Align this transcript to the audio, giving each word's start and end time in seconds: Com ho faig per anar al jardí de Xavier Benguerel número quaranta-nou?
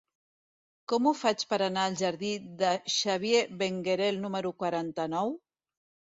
Com 0.93 1.09
ho 1.09 1.11
faig 1.19 1.43
per 1.51 1.59
anar 1.65 1.83
al 1.89 1.97
jardí 1.99 2.31
de 2.63 2.73
Xavier 2.95 3.43
Benguerel 3.61 4.19
número 4.27 4.55
quaranta-nou? 4.65 5.33